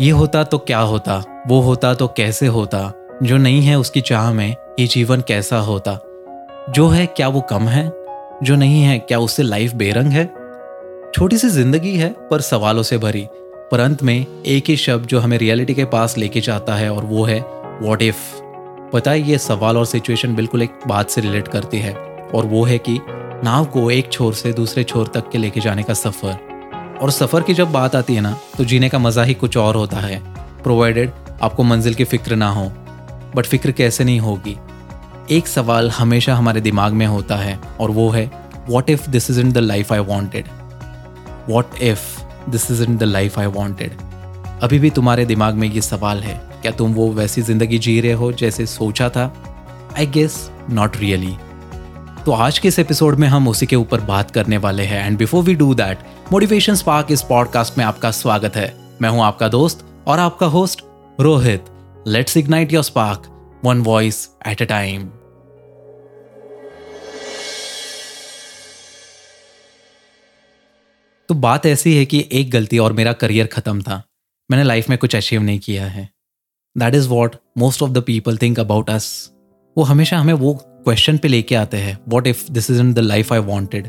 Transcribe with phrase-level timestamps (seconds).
[0.00, 1.44] ये होता तो क्या होता?
[1.48, 2.92] वो होता तो कैसे होता?
[3.22, 5.98] जो नहीं है उसकी चाह में ये जीवन कैसा होता?
[6.70, 7.92] जो है क्या वो कम है?
[8.42, 10.24] जो नहीं है क्या उससे लाइफ बेरंग है?
[11.14, 13.26] छोटी सी ज़िंदगी है, पर सवालों से भरी।
[13.70, 17.04] पर अंत में एक ही शब्द जो हमें रियलिटी के पास लेके जाता है, और
[17.04, 17.40] वो है
[17.82, 18.42] वॉट इफ़
[18.92, 21.94] पता है, ये सवाल और सिचुएशन बिल्कुल एक बात से रिलेट करती है।
[22.34, 23.00] और वो है कि
[23.44, 26.47] नाव को एक छोर से दूसरे छोर तक के लेके जाने का सफ़र।
[27.02, 29.76] और सफ़र की जब बात आती है ना तो जीने का मज़ा ही कुछ और
[29.76, 30.18] होता है।
[30.62, 31.10] प्रोवाइडेड
[31.42, 32.64] आपको मंजिल की फ़िक्र ना हो
[33.34, 34.56] बट फ़िक्र कैसे नहीं होगी?
[35.30, 38.30] एक सवाल हमेशा हमारे दिमाग में होता है, और वो है
[38.68, 40.48] what if this is in the life I wanted
[41.48, 43.96] what if this is in the life I wanted
[44.62, 48.12] अभी भी तुम्हारे दिमाग में ये सवाल है, क्या तुम वो वैसी ज़िंदगी जी रहे
[48.12, 49.32] हो जैसे सोचा था?
[49.98, 51.36] आई गेस नॉट रियली
[52.24, 55.18] तो आज के इस एपिसोड में हम उसी के ऊपर बात करने वाले हैं and
[55.18, 55.98] before we do that
[56.32, 60.80] motivation spark इस पॉडकास्ट में आपका स्वागत है। मैं हूँ आपका दोस्त और आपका host
[61.20, 61.64] Rohit.
[62.06, 63.22] Let's ignite your spark
[63.64, 65.06] one voice at a time
[71.28, 74.02] तो बात ऐसी है कि एक गलती और मेरा करियर खत्म था।
[74.50, 76.08] मैंने लाइफ में कुछ अचीव नहीं किया है।
[76.78, 79.30] That is what most of the people think about us
[79.78, 82.98] वो हमेशा हमें वो क्वेश्चन पे लेके आते हैं what if this is in the
[82.98, 83.86] life I wanted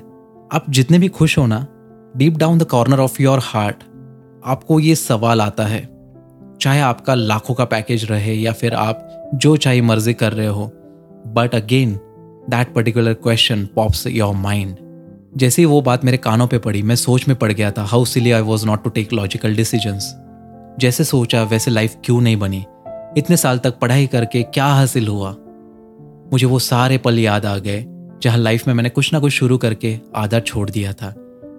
[0.52, 1.66] आप जितने भी खुश हो ना
[2.18, 3.84] deep down the corner of your heart
[4.46, 5.82] आपको ये सवाल आता है,
[6.62, 10.66] चाहे आपका लाखों का पैकेज रहे या फिर आप जो चाहे मर्ज़ी कर रहे हो
[11.28, 11.94] but again
[12.50, 14.76] that particular question pops your mind
[15.38, 18.06] जैसे ही वो बात मेरे कानों पे पड़ी, मैं सोच में पड़ गया था how
[18.06, 20.16] silly I was not to take logical decisions
[20.80, 22.66] जैसे सोचा, वैसे लाइफ क्यों नहीं बनी?
[23.18, 25.36] इतने साल तक पढ़ाई करके क्या हासिल हुआ?
[26.32, 27.86] मुझे वो सारे पल याद आ गए,
[28.22, 31.14] जहाँ लाइफ में मैंने कुछ ना कुछ शुरू करके आधा छोड़ दिया था।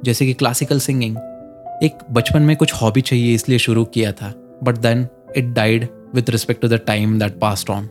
[0.04, 1.16] जैसे कि क्लासिकल सिंगिंग
[1.82, 5.06] एक बचपन में कुछ हॉबी चाहिए इसलिए शुरू किया था but then
[5.36, 7.86] it died with respect to the time that passed on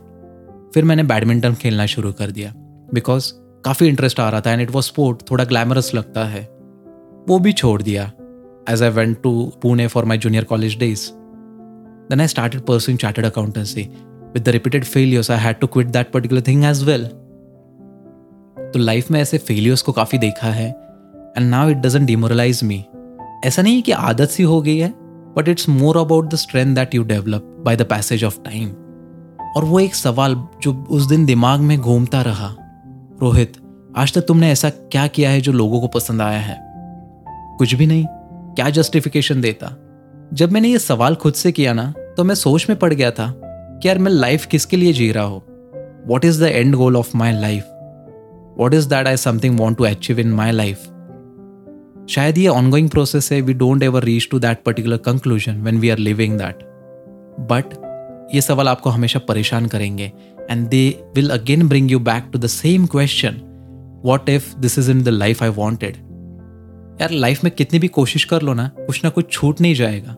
[0.74, 2.52] फिर मैंने बैडमिंटन खेलना शुरू कर दिया
[2.94, 3.32] बिकॉज़
[3.64, 6.42] काफ़ी इंटरेस्ट आ रहा था एंड इट वॉज़ स्पोर्ट थोड़ा ग्लैमरस लगता है।
[7.28, 8.12] वो भी छोड़ दिया
[8.70, 11.10] as I went to Pune for my junior college days
[12.10, 13.88] then I started pursuing chartered accountancy
[14.34, 17.08] with the repeated failures, I had to quit that particular thing as well.
[18.72, 20.89] तो life में ऐसे failures को काफ़ी देखा है
[21.36, 22.84] and now it doesn't demoralise me
[23.44, 24.94] ऐसा नहीं कि आदत सी हो गई है
[25.36, 28.68] but it's more about the strength that you develop by the passage of time
[29.56, 32.54] और वो एक सवाल जो उस दिन दिमाग में घूमता रहा।
[33.22, 33.52] रोहित,
[33.96, 36.58] आज तक तुमने ऐसा क्या किया है जो लोगों को पसंद आया है?
[37.58, 38.06] कुछ भी नहीं।
[38.54, 39.76] क्या जस्टिफिकेशन देता?
[40.32, 43.32] जब मैंने ये सवाल खुद से किया ना तो मैं सोच में पड़ गया था
[43.82, 45.42] कि यार मैं लाइफ किसके लिए जी रहा हूँ?
[46.06, 47.64] What is the end goal of my life
[48.58, 50.88] what is that I something want to achieve in my life
[52.10, 55.90] शायद ये ऑनगोइंग प्रोसेस है we don't ever reach to that particular conclusion when we
[55.90, 56.58] are living that
[57.50, 57.74] but
[58.34, 60.12] ये सवाल आपको हमेशा परेशान करेंगे
[60.50, 60.82] and they
[61.14, 63.40] will again bring you back to the same question
[64.04, 65.96] what if this is in the life I wanted
[67.00, 70.16] यार life में कितनी भी कोशिश कर लो ना, कुछ ना कुछ छूट नहीं जाएगा।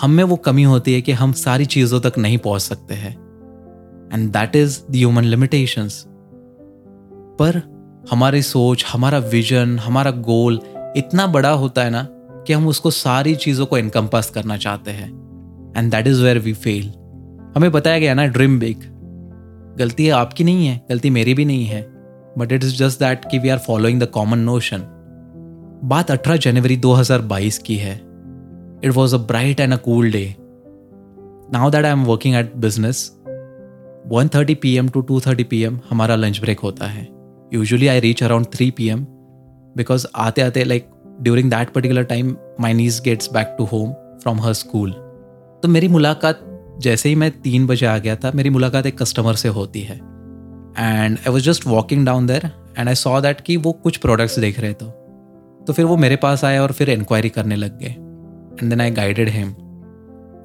[0.00, 3.12] हम में वो कमी होती है कि हम सारी चीज़ों तक नहीं पहुँच सकते हैं।
[4.12, 6.04] And that is the human limitations
[7.38, 7.60] पर
[8.10, 10.60] हमारी सोच, हमारा विजन हमारा गोल
[10.96, 12.06] इतना बड़ा होता है ना
[12.46, 15.08] कि हम उसको सारी चीज़ों को इनकम्पास करना चाहते हैं
[15.76, 16.88] and that is where we fail
[17.56, 18.82] हमें बताया गया ना ड्रीम बिग
[19.78, 21.82] गलती आपकी नहीं है गलती मेरी भी नहीं है
[22.38, 24.82] but it is just that कि we are following the common notion
[25.84, 27.94] बात 18 जनवरी 2022 की है
[28.82, 30.36] It was a bright and a cool day.
[31.50, 33.12] Now that I am working at business,
[34.06, 34.88] 1:30 p.m.
[34.88, 35.78] to 2:30 p.m.
[35.90, 37.04] हमारा लंच ब्रेक होता है
[37.54, 39.04] usually I reach around 3 p.m.
[39.76, 40.88] Because आते आते like
[41.22, 43.92] during that particular time my niece gets back to home
[44.22, 44.92] from her school
[45.62, 46.40] तो मेरी मुलाकात
[46.80, 49.96] जैसे ही मैं तीन बजे आ गया था, मेरी मुलाकात एक कस्टमर से होती है.
[49.96, 54.38] And I was just walking down there and I saw that कि वो कुछ प्रोडक्ट्स
[54.38, 54.90] देख रहे थे.
[55.66, 57.86] तो फिर वो मेरे पास आए और फिर इंक्वायरी करने लग गए.
[57.86, 59.52] And then I guided him.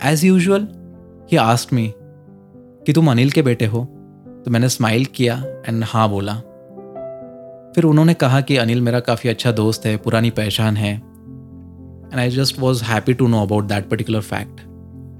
[0.05, 0.67] As usual
[1.31, 1.91] he asked me
[2.85, 3.83] कि तुम अनिल के बेटे हो?
[4.45, 6.41] तो मैंने स्माइल किया एंड हाँ बोला.
[7.75, 12.29] फिर उन्होंने कहा कि अनिल मेरा काफ़ी अच्छा दोस्त है, पुरानी पहचान है and I
[12.29, 14.61] just was happy to know about that particular fact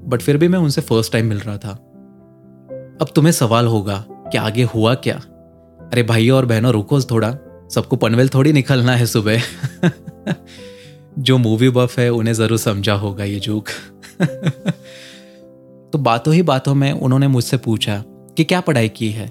[0.06, 1.70] but फिर भी मैं उनसे फ़र्स्ट टाइम मिल रहा था।
[3.02, 5.16] अब तुम्हें सवाल होगा, कि आगे हुआ क्या?
[5.92, 7.38] अरे भाइयों और बहनों, रुको थोड़ा।
[7.72, 9.42] सबको पनवेल थोड़ी निकलना है सुबह।
[11.20, 13.66] जो मूवी बफ है, उन्हें ज़रूर समझा होगा ये जोक
[15.94, 19.28] तो बातों ही बातों में उन्होंने मुझसे पूछा कि क्या पढ़ाई की है?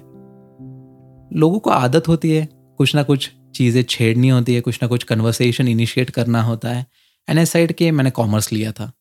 [1.33, 5.03] लोगों को आदत होती है कुछ ना कुछ चीज़ें छेड़नी होती है, कुछ ना कुछ
[5.03, 6.85] कन्वर्सेशन इनिशिएट करना होता है।
[7.27, 8.91] एंड एस साइड के मैंने कॉमर्स लिया था।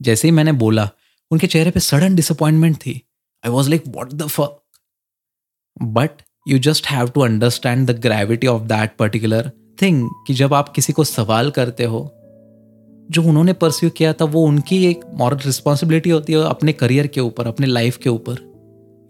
[0.00, 0.88] जैसे ही मैंने बोला,
[1.30, 3.00] उनके चेहरे पे सडन डिसअपॉइंटमेंट थी।
[3.44, 4.56] I was like what the fuck
[5.82, 9.50] but you just have to understand the gravity of that particular
[9.82, 12.00] thing कि जब आप किसी को सवाल करते हो,
[13.10, 17.20] जो उन्होंने परस्यू किया था, वो उनकी एक मॉरल रिस्पॉन्सिबिलिटी होती है अपने करियर के
[17.20, 18.48] ऊपर, अपने लाइफ के ऊपर।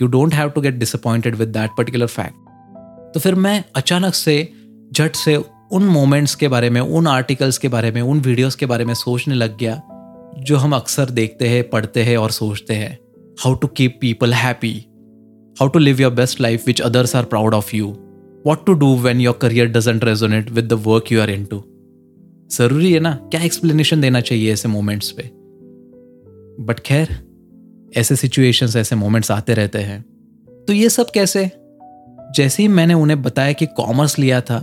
[0.02, 2.39] You don't have to get disappointed with that particular fact
[3.14, 4.52] तो फिर मैं अचानक से,
[4.92, 5.36] झट से
[5.72, 8.94] उन मोमेंट्स के बारे में, उन आर्टिकल्स के बारे में, उन वीडियोस के बारे में
[8.94, 9.82] सोचने लग गया,
[10.38, 12.98] जो हम अक्सर देखते हैं, पढ़ते हैं और सोचते हैं।
[13.40, 14.72] How to keep people happy
[15.60, 17.86] how to live your best life which others are proud of you
[18.46, 21.64] what to do when your career doesn't resonate with the work you are in to
[22.50, 23.14] ज़रूरी है ना?
[23.14, 25.22] क्या explanation देना चाहिए ऐसे moments पे?
[26.64, 27.08] But खैर,
[27.96, 30.02] ऐसे सिचुएशंस ऐसे मोमेंट्स आते रहते हैं।
[30.68, 31.50] तो ये सब कैसे?
[32.36, 34.58] जैसे ही मैंने उन्हें बताया कि कॉमर्स लिया था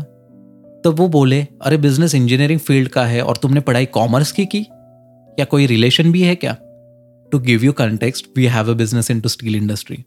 [0.84, 4.60] तो वो बोले, अरे बिज़नेस इंजीनियरिंग फ़ील्ड का है और तुमने पढ़ाई कॉमर्स की की?
[5.40, 6.58] या कोई रिलेशन भी है क्या?
[7.32, 10.04] To give you context we have a business in to steel industry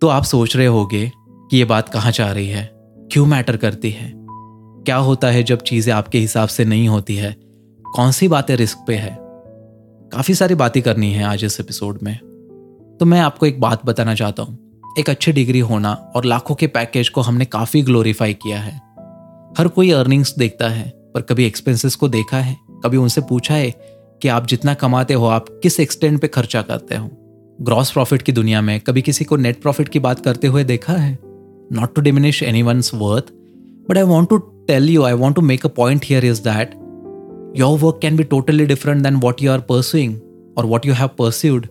[0.00, 1.12] तो आप सोच रहे होगे
[1.50, 2.70] कि ये बात कहाँ जा रही है?
[3.12, 4.12] क्यों मैटर करती है?
[4.84, 7.36] क्या होता है जब चीज़ें आपके हिसाब से नहीं होती है?
[7.94, 9.16] कौन सी बातें रिस्क पे है?
[10.12, 12.18] काफ़ी सारी बातें करनी है आज इस एपिसोड में।
[13.00, 14.63] तो मैं आपको एक बात बताना चाहता हूँ।
[14.98, 18.76] एक अच्छी डिग्री होना और लाखों के पैकेज को हमने काफ़ी ग्लोरीफाई किया है।
[19.58, 23.70] हर कोई अर्निंग्स देखता है, पर कभी एक्सपेंसेस को देखा है, कभी उनसे पूछा है
[24.22, 27.10] कि आप जितना कमाते हो, आप किस एक्सटेंड पे खर्चा करते हो।
[27.62, 30.92] ग्रॉस प्रॉफिट की दुनिया में कभी किसी को नेट प्रॉफिट की बात करते हुए देखा
[30.92, 31.18] है?
[31.72, 33.32] Not to diminish any one worth
[33.90, 34.38] but I want to
[34.68, 36.74] tell you I want to make a point here is that
[37.56, 40.18] your work can be totally different than what you are pursuing
[40.58, 41.66] और what you have pursued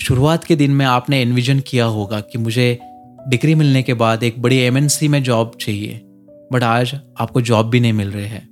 [0.00, 2.78] शुरुआत के दिन में आपने envision किया होगा कि मुझे
[3.28, 6.00] डिग्री मिलने के बाद एक बड़ी एमएनसी में जॉब चाहिए
[6.52, 8.48] बट आज आपको जॉब भी नहीं मिल रहे हैं।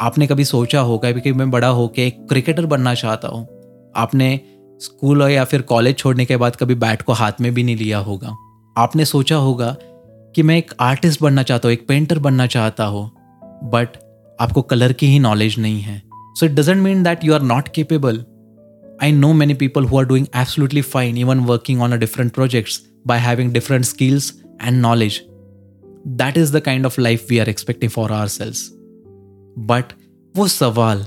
[0.00, 3.46] आपने कभी सोचा होगा कि मैं बड़ा होकर एक क्रिकेटर बनना चाहता हूँ?
[3.96, 4.40] आपने
[4.80, 7.98] स्कूल या फिर कॉलेज छोड़ने के बाद कभी बैट को हाथ में भी नहीं लिया
[7.98, 8.34] होगा?
[8.76, 9.76] आपने सोचा होगा
[10.34, 13.10] कि मैं एक आर्टिस्ट बनना चाहता हूँ, एक पेंटर बनना चाहता हूँ
[13.64, 13.88] बट
[14.40, 17.68] आपको कलर की ही नॉलेज नहीं है। So it doesn't mean that you are not
[17.68, 18.24] capable
[19.02, 22.80] I know many people who are doing absolutely fine, even working on a different projects
[23.04, 25.22] by having different skills and knowledge.
[26.04, 28.70] That is the kind of life we are expecting for ourselves.
[29.70, 29.92] But
[30.34, 31.06] वो सवाल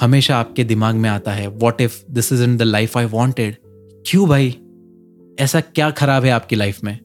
[0.00, 3.56] हमेशा आपके दिमाग में आता है what if this is in the life I wanted
[4.06, 4.48] क्यों भाई
[5.40, 6.98] ऐसा क्या खराब है आपकी लाइफ में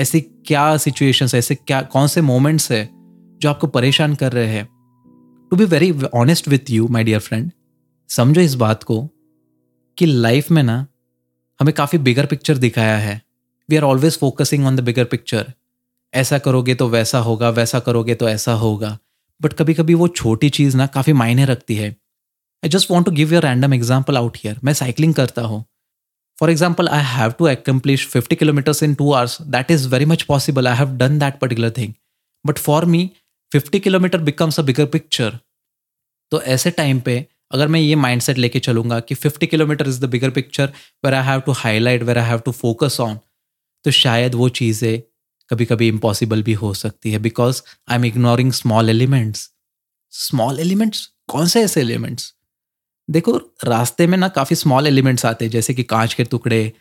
[0.00, 2.88] ऐसी क्या सिचुएशंस ऐसे क्या कौन से मोमेंट्स है
[3.42, 4.64] जो आपको परेशान कर रहे हैं
[5.50, 7.50] to be very honest with you my dear friend
[8.10, 9.02] समझो इस बात को
[10.02, 10.86] कि लाइफ में ना,
[11.60, 13.20] हमें काफ़ी बिगर पिक्चर दिखाया है।
[13.68, 15.52] We are always focusing on the bigger picture
[16.12, 18.98] ऐसा करोगे तो वैसा होगा, वैसा करोगे तो ऐसा होगा।
[19.40, 23.12] बट कभी कभी वो छोटी चीज़ ना काफ़ी मायने रखती है। I just want to
[23.12, 25.64] give your random example out here मैं साइकिलिंग करता हूँ।
[26.38, 30.22] For example I have to accomplish fifty kilometers in two hours that is very much
[30.22, 31.92] possible I have done that particular thing
[32.44, 33.10] but for me
[33.52, 35.38] fifty kilometer becomes a bigger picture
[36.32, 40.08] तो ऐसे time पे अगर मैं ये mindset लेके चलूँगा कि 50 kilometer is the
[40.08, 40.72] bigger picture
[41.04, 43.18] where I have to highlight where I have to focus on
[43.84, 45.00] तो शायद वो चीज़ें
[45.50, 49.50] कभी कभी इम्पॉसिबल भी हो सकती है because I am ignoring small elements
[50.12, 52.32] small elements कौन से ऐसे एलिमेंट्स
[53.08, 56.72] देखो, रास्ते में ना काफ़ी स्मॉल एलिमेंट्स आते हैं, जैसे कि कांच के टुकड़े,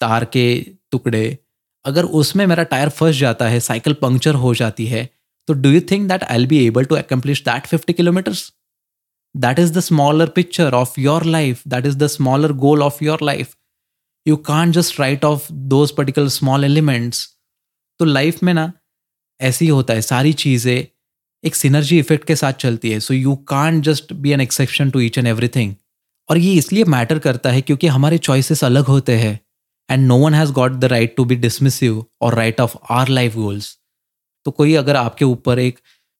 [0.00, 0.44] तार के
[0.90, 1.38] टुकड़े।
[1.84, 5.08] अगर उसमें मेरा टायर फंस जाता है साइकिल पंक्चर हो जाती है
[5.48, 8.52] तो do you think that I'll be able to accomplish that fifty kilometers
[9.34, 11.62] that is the smaller picture of your life.
[11.64, 13.56] That is the smaller goal of your life.
[14.26, 17.26] You can't just write off those particular small elements.
[18.00, 18.72] तो life में ना,
[19.40, 20.86] ऐसे ही होता है। सारी चीज़ें
[21.44, 25.00] एक सिनर्जी इफ़ेक्ट के साथ चलती है। So you can just be an exception to
[25.00, 25.74] each and everything
[26.28, 29.38] और ये इसलिए मैटर करता है क्योंकि हमारे चॉइसेस अलग होते हैं।
[29.88, 33.34] And no one has got the right to be dismissive और write off our life
[33.36, 33.76] goals
[34.46, 35.78] तो कोई अगर आपके ऊपर एक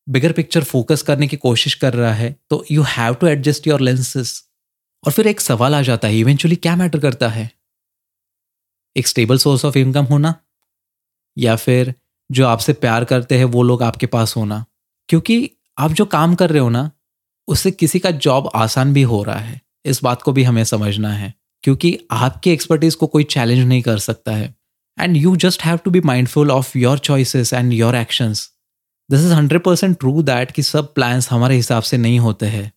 [0.09, 3.80] बिगर पिक्चर फोकस करने की कोशिश कर रहा है तो you have to adjust your
[3.80, 4.49] lenses
[5.06, 7.50] और फिर एक सवाल आ जाता है इवेंचुअली क्या मैटर करता है?
[8.97, 10.35] एक स्टेबल सोर्स ऑफ़ इनकम होना,
[11.38, 11.94] या फिर
[12.30, 14.64] जो आपसे प्यार करते हैं वो लोग आपके पास होना?
[15.09, 16.90] क्योंकि आप जो काम कर रहे हो ना,
[17.49, 21.12] उससे किसी का जॉब आसान भी हो रहा है। इस बात को भी हमें समझना
[21.12, 24.54] है, क्योंकि आपकी एक्सपर्टीज को कोई चैलेंज नहीं कर सकता है।
[25.00, 28.51] And you just have to be mindful of your choices and your actions
[29.12, 32.71] this is hundred percent true that कि सब प्लान्स हमारे हिसाब से नहीं होते हैं।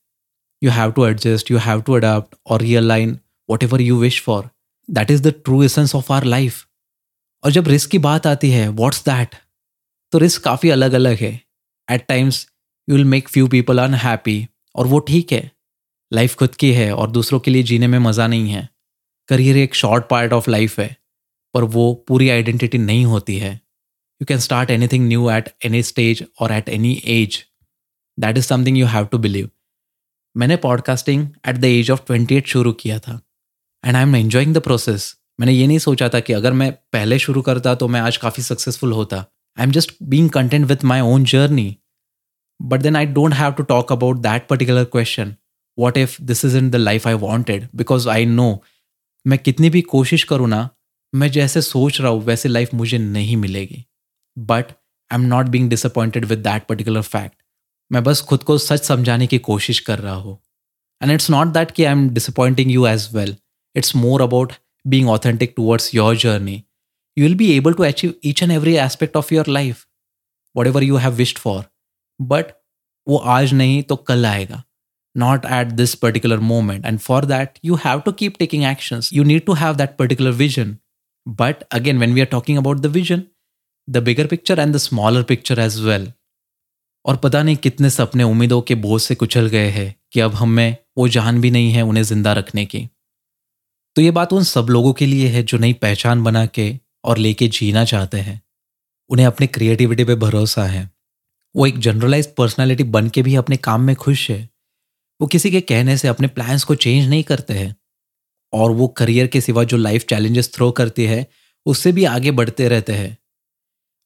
[0.62, 3.18] You have to adjust you have to adapt और realign
[3.64, 4.50] whatever you wish for
[4.90, 6.66] that is the true essence of our life
[7.44, 9.36] और जब रिस्क की बात आती है वॉट्स दैट
[10.14, 11.40] तो रिस्क काफ़ी अलग अलग है।
[11.88, 12.48] At times
[12.88, 15.52] you will make few people unhappy और वो ठीक है।
[16.12, 18.68] लाइफ खुद की है और दूसरों के लिए जीने में मज़ा नहीं है।
[19.30, 20.96] करियर एक शॉर्ट पार्ट ऑफ़ लाइफ है,
[21.56, 23.60] पर वो पूरी आइडेंटिटी नहीं होती है।
[24.22, 27.44] You can start anything new at any stage और at any age
[28.20, 29.50] that is something you have to believe
[30.38, 33.20] मैंने podcasting at the age of twenty eight शुरू किया था
[33.86, 37.20] and I am enjoying the process मैंने ये नहीं सोचा था कि अगर मैं पहले
[37.20, 39.18] शुरू करता तो मैं आज काफ़ी सक्सेसफुल होता।
[39.58, 41.78] I am just being content with my own journey
[42.62, 45.36] but then I don't have to talk about that particular question
[45.80, 48.64] what if this is in the life I wanted because I know
[49.26, 50.70] मैं कितनी भी कोशिश करूँ ना,
[51.14, 53.86] मैं जैसे सोच रहा हूँ, वैसे लाइफ मुझे नहीं मिलेगी।
[54.39, 57.35] But I am not being disappointed with that particular fact
[57.91, 60.39] मैं बस खुद को सच समझाने की कोशिश कर रहा हूँ
[61.03, 63.37] एंड इट्स नॉट दैट कि I am disappointing you as well
[63.77, 64.53] it's more about
[64.85, 66.67] being authentic towards your journey,
[67.17, 69.87] you will be able to achieve each and every aspect of your life,
[70.55, 71.67] whatever you have wished for.
[72.21, 72.57] But
[73.09, 74.63] वो आज नहीं तो कल आएगा
[75.15, 79.25] not at this particular moment and for that you have to keep taking actions you
[79.31, 80.75] need to have that particular vision
[81.27, 83.25] but again when we are talking about the vision
[83.88, 86.12] the bigger picture and the smaller picture as well
[87.06, 90.78] और पता नहीं कितने सपने उम्मीदों के बोझ से कुचल गए हैं कि अब हमें
[90.98, 92.90] वो जान भी नहीं है उन्हें ज़िंदा रखने की।
[93.96, 97.18] तो ये बात उन सब लोगों के लिए है जो नई पहचान बना के और
[97.18, 98.42] लेके जीना चाहते हैं।
[99.10, 100.90] उन्हें अपने क्रिएटिविटी पे भरोसा है।
[101.56, 104.50] वो एक जनरलाइज पर्सनालिटी बन के भी अपने काम में खुश है।
[105.22, 107.76] वो किसी के कहने से अपने प्लान्स को चेंज नहीं करते हैं।
[108.54, 111.28] और वो करियर के सिवा जो लाइफ चैलेंजेस थ्रो करती है,
[111.66, 113.18] उससे भी आगे बढ़ते रहते हैं।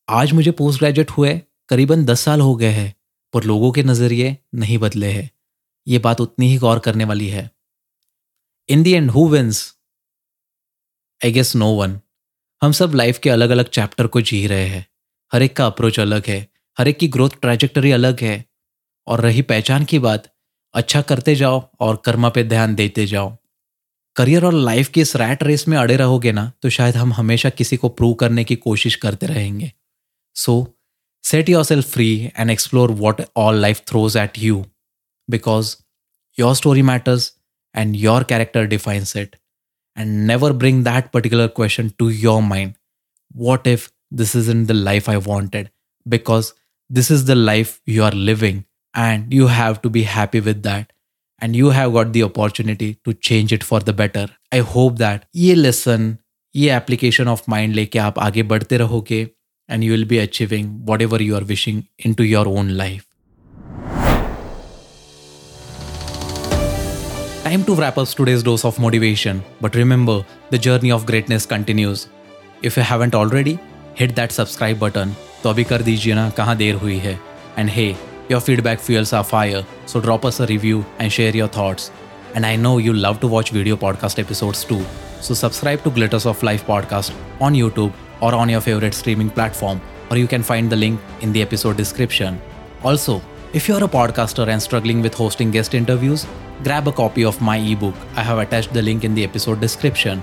[0.10, 1.34] आज मुझे पोस्ट ग्रेजुएट हुए
[1.70, 2.94] करीबन दस साल हो गए हैं,
[3.34, 5.30] पर लोगों के नज़रिए नहीं बदले हैं।
[5.88, 7.50] ये बात उतनी ही गौर करने वाली है।
[8.70, 9.62] In the end who wins
[11.22, 12.00] I guess no one
[12.62, 14.86] हम सब लाइफ के अलग अलग चैप्टर को जी रहे हैं।
[15.32, 16.48] हर एक का अप्रोच अलग है,
[16.78, 18.46] हर एक की ग्रोथ ट्रैजेक्टरी अलग है।
[19.08, 20.28] और रही पहचान की बात
[20.74, 23.36] अच्छा करते जाओ और कर्मा पे ध्यान देते जाओ।
[24.16, 27.50] करियर और लाइफ की इस रैट रेस में अड़े रहोगे ना तो शायद हम हमेशा
[27.50, 29.72] किसी को प्रूव करने की कोशिश करते रहेंगे।
[30.38, 30.57] So
[31.31, 34.64] set yourself free and explore what all life throws at you
[35.29, 35.76] because
[36.38, 37.33] your story matters
[37.76, 39.37] and your character defines it
[39.97, 42.75] and never bring that particular question to your mind.
[43.33, 45.71] What if this isn't the life I wanted?
[46.07, 46.55] Because
[46.91, 48.64] this is the life you are living,
[48.95, 50.93] and you have to be happy with that.
[51.43, 54.29] And you have got the opportunity to change it for the better.
[54.53, 56.19] I hope that ये lesson,
[56.55, 59.25] ये application of mind लेके आप आगे बढ़ते रहोगे
[59.69, 63.07] and you will be achieving whatever you are wishing into your own life.
[67.45, 72.09] Time to wrap up today's dose of motivation, but remember, the journey of greatness continues.
[72.62, 73.59] If you haven't already,
[73.95, 75.14] hit that subscribe button.
[75.43, 77.19] तो अभी कर दीजिए ना कहाँ देर हुई है
[77.59, 77.88] and hey
[78.31, 81.91] your feedback fuels our fire so drop us a review and share your thoughts
[82.35, 84.85] and I know you love to watch video podcast episodes too.
[85.21, 89.82] So subscribe to Glitters of Life podcast on YouTube or on your favorite streaming platform,
[90.10, 92.42] or you can find the link in the episode description.
[92.84, 93.22] Also,
[93.54, 96.26] if you're a podcaster and struggling with hosting guest interviews,
[96.64, 97.96] grab a copy of my ebook.
[98.16, 100.22] I have attached the link in the episode description.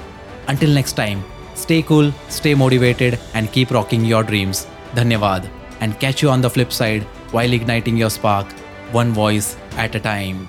[0.49, 1.25] Until next time,
[1.55, 4.67] stay cool, stay motivated, and keep rocking your dreams.
[4.95, 5.49] Dhanyavad.
[5.81, 8.50] And catch you on the flip side while igniting your spark,
[8.93, 10.49] one voice at a time.